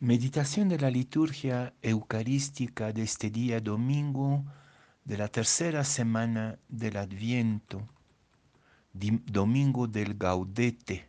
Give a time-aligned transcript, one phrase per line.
[0.00, 4.44] Meditación de la liturgia eucarística de este día domingo
[5.06, 7.88] de la tercera semana del Adviento,
[8.92, 11.08] domingo del Gaudete,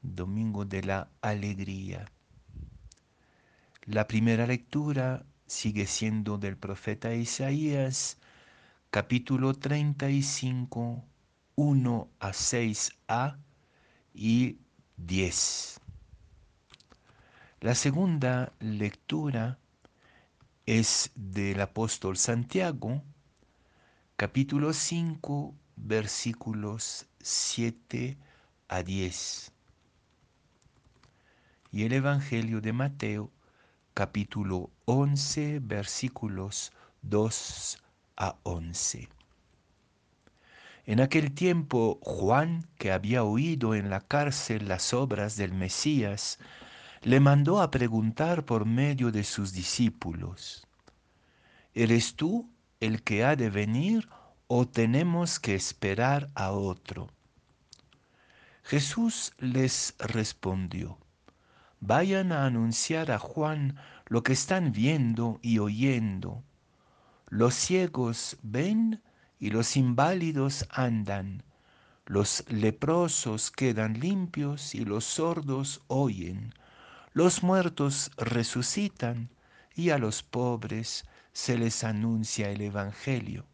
[0.00, 2.04] domingo de la alegría.
[3.82, 8.16] La primera lectura sigue siendo del profeta Isaías,
[8.90, 11.02] capítulo 35,
[11.56, 13.38] 1 a 6a
[14.14, 14.58] y
[14.98, 15.79] 10.
[17.62, 19.58] La segunda lectura
[20.64, 23.02] es del apóstol Santiago,
[24.16, 28.16] capítulo 5, versículos 7
[28.66, 29.52] a 10.
[31.70, 33.30] Y el Evangelio de Mateo,
[33.92, 36.72] capítulo 11, versículos
[37.02, 37.78] 2
[38.16, 39.10] a 11.
[40.86, 46.38] En aquel tiempo Juan, que había oído en la cárcel las obras del Mesías,
[47.02, 50.66] le mandó a preguntar por medio de sus discípulos,
[51.72, 54.06] ¿eres tú el que ha de venir
[54.48, 57.08] o tenemos que esperar a otro?
[58.62, 60.98] Jesús les respondió,
[61.80, 63.76] vayan a anunciar a Juan
[64.06, 66.44] lo que están viendo y oyendo.
[67.28, 69.02] Los ciegos ven
[69.38, 71.44] y los inválidos andan,
[72.04, 76.52] los leprosos quedan limpios y los sordos oyen
[77.12, 79.30] los muertos resucitan
[79.74, 83.46] y a los pobres se les anuncia el Evangelio.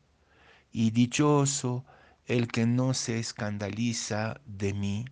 [0.73, 1.85] Y dichoso
[2.27, 5.05] el que no se escandaliza de mí.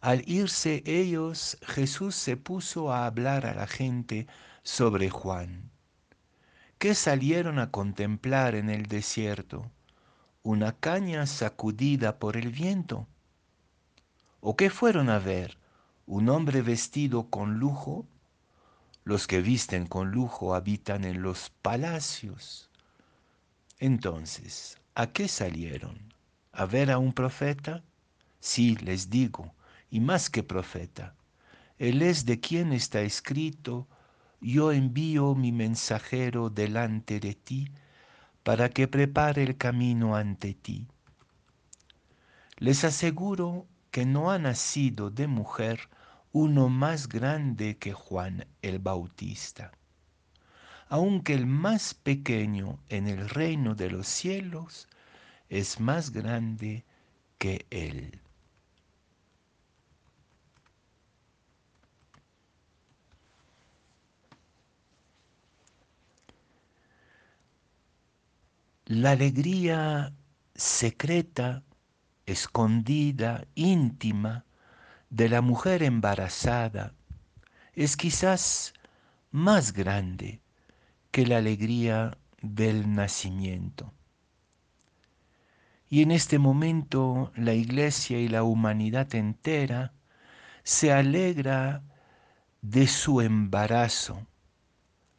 [0.00, 4.26] Al irse ellos, Jesús se puso a hablar a la gente
[4.62, 5.70] sobre Juan.
[6.78, 9.70] ¿Qué salieron a contemplar en el desierto?
[10.42, 13.06] ¿Una caña sacudida por el viento?
[14.40, 15.58] ¿O qué fueron a ver?
[16.08, 18.06] Un hombre vestido con lujo,
[19.04, 22.70] los que visten con lujo habitan en los palacios.
[23.78, 26.14] Entonces, ¿a qué salieron?
[26.52, 27.84] ¿A ver a un profeta?
[28.40, 29.52] Sí, les digo,
[29.90, 31.14] y más que profeta.
[31.76, 33.86] Él es de quien está escrito,
[34.40, 37.70] yo envío mi mensajero delante de ti,
[38.42, 40.86] para que prepare el camino ante ti.
[42.56, 45.90] Les aseguro que no ha nacido de mujer
[46.32, 49.72] uno más grande que Juan el Bautista.
[50.88, 54.88] Aunque el más pequeño en el reino de los cielos
[55.48, 56.84] es más grande
[57.38, 58.20] que él.
[68.86, 70.14] La alegría
[70.54, 71.62] secreta,
[72.24, 74.46] escondida, íntima,
[75.10, 76.94] de la mujer embarazada
[77.74, 78.74] es quizás
[79.30, 80.40] más grande
[81.10, 83.92] que la alegría del nacimiento.
[85.88, 89.92] Y en este momento la iglesia y la humanidad entera
[90.62, 91.82] se alegra
[92.60, 94.26] de su embarazo.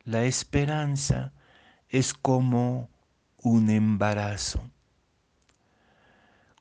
[0.03, 1.33] La esperanza
[1.87, 2.89] es como
[3.37, 4.69] un embarazo.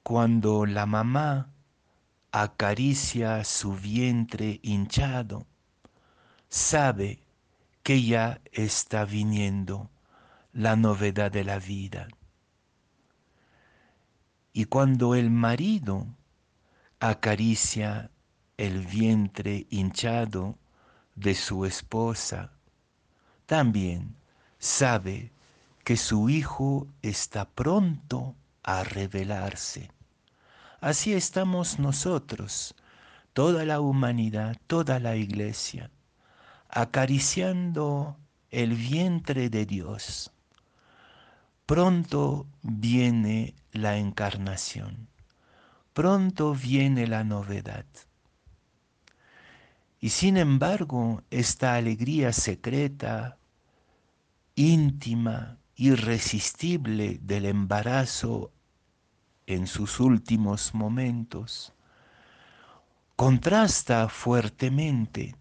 [0.02, 1.50] Cuando la mamá
[2.42, 5.46] acaricia su vientre hinchado,
[6.48, 7.20] sabe
[7.82, 9.90] que ya está viniendo
[10.52, 12.06] la novedad de la vida.
[14.52, 16.06] Y cuando el marido
[17.00, 18.12] acaricia
[18.56, 20.58] el vientre hinchado
[21.16, 22.52] de su esposa,
[23.46, 24.14] también
[24.60, 25.32] sabe
[25.82, 29.90] que su hijo está pronto a revelarse.
[30.80, 32.76] Así estamos nosotros,
[33.32, 35.90] toda la humanidad, toda la iglesia,
[36.68, 38.16] acariciando
[38.50, 40.30] el vientre de Dios.
[41.66, 45.08] Pronto viene la encarnación,
[45.94, 47.86] pronto viene la novedad.
[49.98, 53.36] Y sin embargo, esta alegría secreta,
[54.54, 58.52] íntima, irresistible del embarazo
[59.48, 61.72] en sus últimos momentos,
[63.16, 65.36] contrasta fuertemente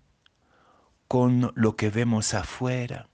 [1.10, 3.10] con lo que vemos afuera.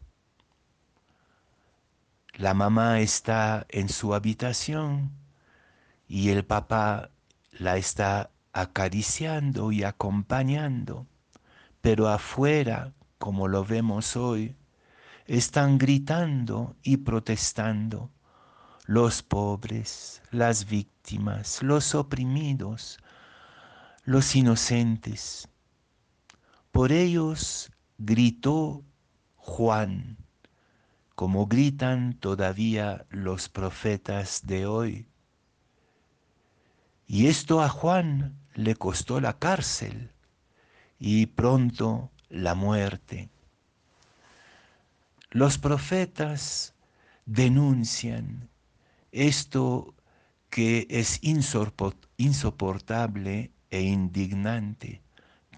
[2.35, 5.11] La mamá está en su habitación
[6.07, 7.09] y el papá
[7.53, 11.07] la está acariciando y acompañando,
[11.81, 14.55] pero afuera, como lo vemos hoy,
[15.25, 18.11] están gritando y protestando
[18.85, 22.97] los pobres, las víctimas, los oprimidos,
[24.03, 25.47] los inocentes.
[26.71, 28.83] Por ellos gritó
[29.35, 30.17] Juan,
[31.15, 35.07] como gritan todavía los profetas de hoy.
[37.07, 40.11] Y esto a Juan le costó la cárcel
[40.99, 43.29] y pronto la muerte.
[45.29, 46.73] Los profetas
[47.25, 48.49] denuncian
[49.13, 49.93] esto
[50.49, 51.19] que es
[52.17, 55.01] insoportable e indignante.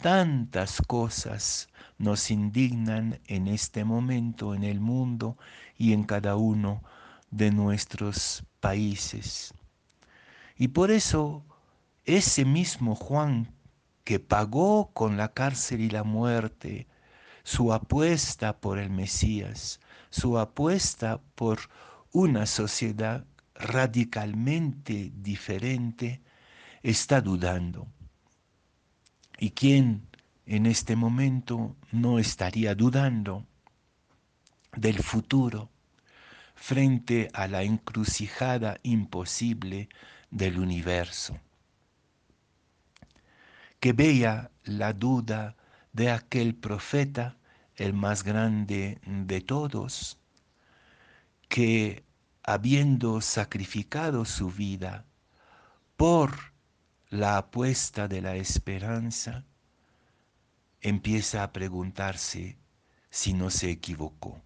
[0.01, 5.37] Tantas cosas nos indignan en este momento en el mundo
[5.77, 6.83] y en cada uno
[7.31, 9.53] de nuestros países.
[10.57, 11.43] Y por eso
[12.03, 13.53] ese mismo Juan
[14.03, 16.87] que pagó con la cárcel y la muerte
[17.43, 19.79] su apuesta por el Mesías,
[20.09, 21.59] su apuesta por
[22.11, 23.25] una sociedad
[23.55, 26.21] radicalmente diferente,
[26.83, 27.87] está dudando.
[29.39, 30.07] ¿Y quién
[30.45, 33.45] en este momento no estaría dudando
[34.75, 35.69] del futuro
[36.55, 39.89] frente a la encrucijada imposible
[40.29, 41.39] del universo?
[43.79, 45.55] Que vea la duda
[45.91, 47.37] de aquel profeta,
[47.75, 50.17] el más grande de todos,
[51.49, 52.04] que
[52.47, 55.05] habiendo sacrificado su vida
[55.97, 56.53] por
[57.09, 59.45] la apuesta de la esperanza,
[60.81, 62.57] empieza a preguntarse
[63.09, 64.41] si no se equivocó.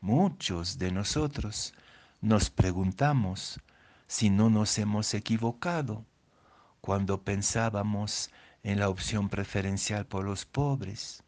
[0.00, 1.72] Muchos de nosotros
[2.20, 3.60] nos preguntamos
[4.06, 6.04] si no nos hemos equivocado
[6.82, 8.30] cuando pensábamos
[8.62, 11.22] en la opción preferencial por los pobres,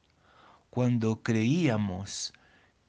[0.68, 2.34] cuando creíamos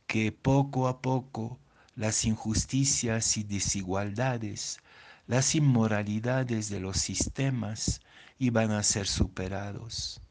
[0.06, 1.59] que poco a poco
[1.95, 4.80] las injusticias y desigualdades,
[5.28, 8.01] las inmoralidades de los sistemas
[8.40, 10.22] iban a ser superados.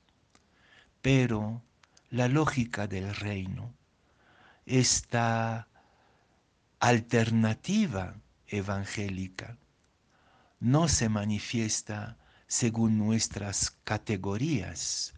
[1.01, 1.63] Pero
[2.11, 3.73] la lógica del reino,
[4.67, 5.69] esta
[6.79, 8.17] alternativa
[8.49, 9.57] evangélica,
[10.61, 15.15] no se manifiesta según nuestras categorías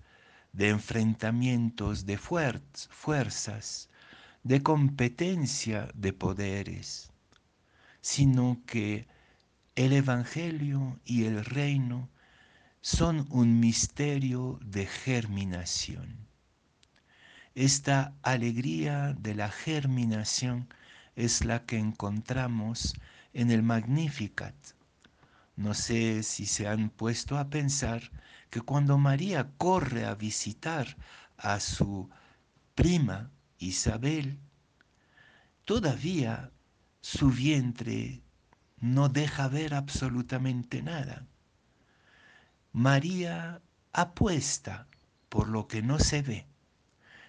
[0.53, 3.91] de enfrentamientos de fuerzas,
[4.45, 7.11] de competencia de poderes,
[8.01, 9.09] sino que
[9.75, 12.09] el Evangelio y el reino
[12.81, 16.29] son un misterio de germinación.
[17.55, 20.69] Esta alegría de la germinación
[21.17, 22.95] es la que encontramos
[23.33, 24.55] en el Magnificat,
[25.57, 28.11] no sé si se han puesto a pensar
[28.51, 30.97] que cuando María corre a visitar
[31.37, 32.11] a su
[32.75, 33.31] prima
[33.65, 34.39] Isabel,
[35.65, 36.53] todavía
[37.01, 38.23] su vientre
[38.79, 41.27] no deja ver absolutamente nada.
[42.73, 43.63] María
[43.93, 44.87] apuesta
[45.29, 46.47] por lo que no se ve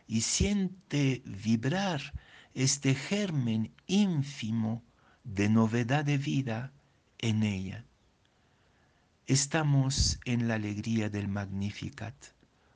[0.07, 2.13] y siente vibrar
[2.53, 4.83] este germen ínfimo
[5.23, 6.71] de novedad de vida
[7.19, 7.85] en ella
[9.27, 12.13] estamos en la alegría del Magnificat.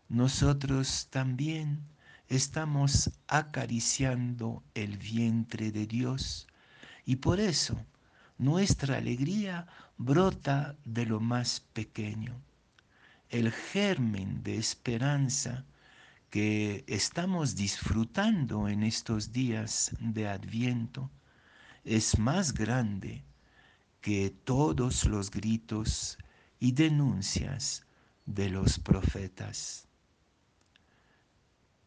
[0.08, 1.84] Nosotros también
[2.30, 6.48] estamos acariciando el vientre de Dios
[7.04, 7.84] y por eso
[8.38, 9.68] nuestra alegría
[9.98, 12.40] brota de lo más pequeño.
[13.30, 15.66] El germen de esperanza
[16.30, 21.10] que estamos disfrutando en estos días de Adviento
[21.84, 23.24] es más grande
[24.02, 26.18] que todos los gritos
[26.60, 27.86] y denuncias
[28.28, 29.89] de los profetas.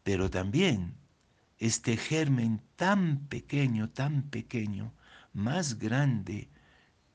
[0.02, 0.94] Pero también
[1.58, 4.92] este germen tan pequeño, tan pequeño,
[5.32, 6.50] más grande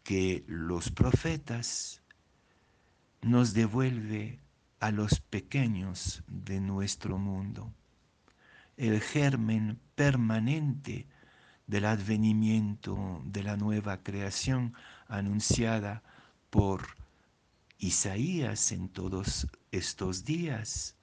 [0.04, 2.02] que los profetas,
[3.22, 4.40] nos devuelve
[4.80, 7.74] a los pequeños de nuestro mundo.
[8.78, 11.08] El germen permanente
[11.66, 14.74] del advenimiento de la nueva creación
[15.08, 16.04] anunciada
[16.50, 16.88] por
[17.80, 20.97] Isaías en todos estos días.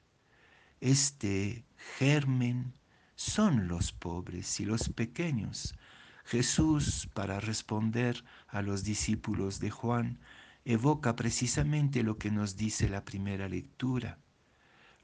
[0.85, 1.65] Este
[1.97, 2.75] germen
[3.17, 5.75] son los pobres y los pequeños.
[6.27, 10.21] Jesús, para responder a los discípulos de Juan,
[10.67, 14.19] evoca precisamente lo que nos dice la primera lectura.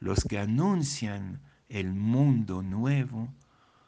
[0.01, 3.33] Los que anuncian el mundo nuevo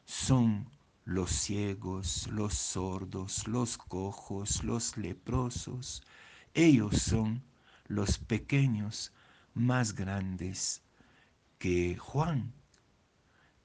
[0.07, 0.71] son
[1.05, 6.03] los ciegos, los sordos, los cojos, los leprosos.
[6.55, 7.43] Ellos son
[7.87, 9.13] los pequeños
[9.53, 10.81] más grandes
[11.63, 12.53] que Juan.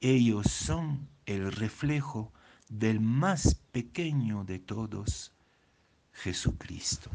[0.01, 2.31] Ellos son el reflejo
[2.69, 5.33] del más pequeño de todos,
[6.13, 7.09] Jesucristo.